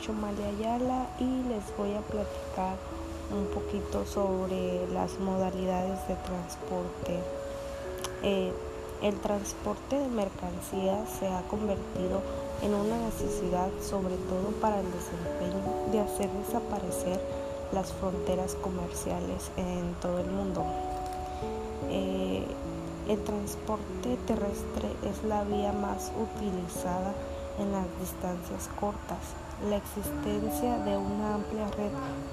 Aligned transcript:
Chomalia 0.00 0.48
Ayala 0.48 1.06
y 1.20 1.48
les 1.48 1.76
voy 1.76 1.94
a 1.94 2.00
platicar 2.00 2.76
un 3.30 3.46
poquito 3.54 4.04
sobre 4.06 4.88
las 4.88 5.18
modalidades 5.20 5.98
de 6.08 6.14
transporte. 6.14 7.20
Eh, 8.22 8.52
el 9.02 9.14
transporte 9.20 9.98
de 9.98 10.08
mercancías 10.08 11.08
se 11.18 11.28
ha 11.28 11.42
convertido 11.42 12.22
en 12.62 12.74
una 12.74 12.96
necesidad 12.98 13.68
sobre 13.82 14.16
todo 14.16 14.50
para 14.60 14.80
el 14.80 14.86
desempeño 14.90 15.62
de 15.92 16.00
hacer 16.00 16.30
desaparecer 16.30 17.20
las 17.72 17.92
fronteras 17.92 18.54
comerciales 18.56 19.50
en 19.56 19.94
todo 20.00 20.18
el 20.18 20.30
mundo. 20.30 20.64
Eh, 21.90 22.44
el 23.08 23.22
transporte 23.22 24.18
terrestre 24.26 24.88
es 25.08 25.22
la 25.24 25.44
vía 25.44 25.72
más 25.72 26.10
utilizada 26.18 27.14
en 27.58 27.72
las 27.72 27.86
distancias 28.00 28.68
cortas. 28.78 29.18
La 29.68 29.76
existencia 29.76 30.78
de 30.84 30.96
una 30.96 31.34
amplia 31.34 31.66
red 31.76 31.90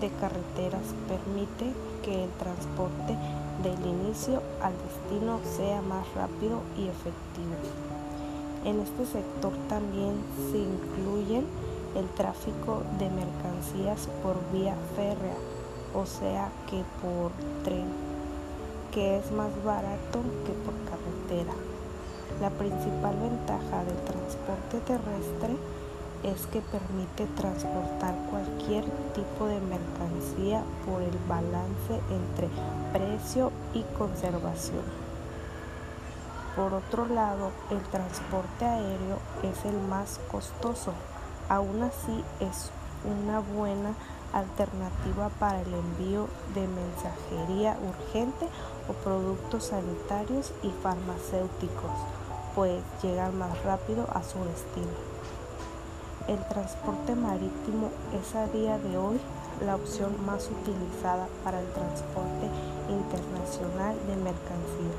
de 0.00 0.10
carreteras 0.20 0.94
permite 1.08 1.74
que 2.04 2.24
el 2.24 2.30
transporte 2.38 3.16
del 3.62 3.86
inicio 3.86 4.42
al 4.62 4.72
destino 4.86 5.40
sea 5.56 5.82
más 5.82 6.06
rápido 6.14 6.60
y 6.76 6.86
efectivo. 6.86 7.58
En 8.64 8.80
este 8.80 9.06
sector 9.06 9.52
también 9.68 10.14
se 10.50 10.58
incluyen 10.58 11.44
el 11.96 12.08
tráfico 12.10 12.82
de 12.98 13.10
mercancías 13.10 14.08
por 14.22 14.36
vía 14.52 14.76
férrea, 14.94 15.38
o 15.94 16.06
sea 16.06 16.50
que 16.68 16.84
por 17.02 17.32
tren, 17.64 17.86
que 18.92 19.18
es 19.18 19.30
más 19.32 19.50
barato 19.64 20.20
que 20.44 20.52
por 20.64 20.74
carretera. 20.86 21.54
La 22.40 22.50
principal 22.50 23.16
ventaja 23.18 23.84
del 23.84 23.96
transporte 24.68 24.80
terrestre 24.80 25.56
es 26.24 26.46
que 26.46 26.60
permite 26.60 27.26
transportar 27.36 28.14
cualquier 28.30 28.84
tipo 29.14 29.46
de 29.46 29.60
mercancía 29.60 30.62
por 30.84 31.00
el 31.00 31.16
balance 31.28 32.00
entre 32.10 32.48
precio 32.92 33.52
y 33.72 33.82
conservación. 33.96 34.82
Por 36.56 36.74
otro 36.74 37.06
lado, 37.06 37.52
el 37.70 37.80
transporte 37.82 38.64
aéreo 38.64 39.18
es 39.42 39.64
el 39.64 39.78
más 39.88 40.18
costoso. 40.30 40.92
Aún 41.48 41.82
así 41.82 42.24
es 42.40 42.70
una 43.04 43.38
buena 43.38 43.94
alternativa 44.32 45.30
para 45.38 45.60
el 45.60 45.72
envío 45.72 46.28
de 46.54 46.66
mensajería 46.66 47.78
urgente 47.80 48.48
o 48.88 48.92
productos 48.92 49.66
sanitarios 49.66 50.52
y 50.62 50.70
farmacéuticos, 50.82 51.92
pues 52.58 52.82
llegan 53.04 53.38
más 53.38 53.62
rápido 53.62 54.04
a 54.12 54.20
su 54.24 54.36
destino. 54.42 54.98
El 56.26 56.44
transporte 56.48 57.14
marítimo 57.14 57.88
es 58.20 58.34
a 58.34 58.48
día 58.48 58.76
de 58.78 58.98
hoy 58.98 59.20
la 59.64 59.76
opción 59.76 60.10
más 60.26 60.50
utilizada 60.50 61.28
para 61.44 61.60
el 61.60 61.68
transporte 61.70 62.50
internacional 62.90 63.94
de 64.08 64.16
mercancías. 64.16 64.98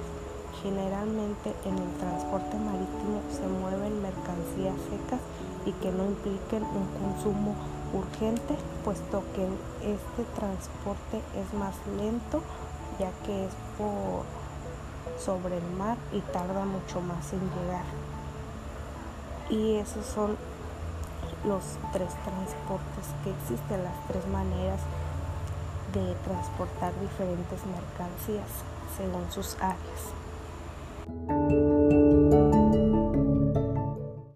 Generalmente 0.64 1.52
en 1.66 1.78
el 1.78 1.92
transporte 2.00 2.56
marítimo 2.56 3.20
se 3.30 3.46
mueven 3.46 4.04
mercancías 4.04 4.80
secas 4.88 5.20
y 5.66 5.74
que 5.84 5.92
no 5.92 6.06
impliquen 6.06 6.64
un 6.64 6.88
consumo 6.96 7.56
urgente, 7.92 8.56
puesto 8.86 9.22
que 9.36 9.44
este 9.84 10.24
transporte 10.34 11.20
es 11.36 11.54
más 11.60 11.76
lento 11.98 12.40
ya 12.98 13.12
que 13.26 13.48
es 13.48 13.52
por 13.78 14.24
sobre 15.24 15.58
el 15.58 15.70
mar 15.78 15.98
y 16.14 16.22
tarda 16.32 16.66
mucho 16.66 17.02
más 17.02 17.34
en 17.34 17.42
llegar. 17.42 17.86
Y 19.50 19.76
esos 19.76 20.06
son 20.06 20.38
los 21.46 21.64
tres 21.92 22.10
transportes 22.24 23.06
que 23.24 23.32
existen, 23.32 23.84
las 23.84 24.08
tres 24.08 24.26
maneras 24.28 24.80
de 25.94 26.16
transportar 26.26 26.94
diferentes 27.00 27.60
mercancías 27.66 28.50
según 28.98 29.32
sus 29.32 29.56
áreas. 29.62 30.14